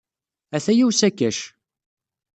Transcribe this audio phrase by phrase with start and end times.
[0.55, 1.37] Ataya usakac.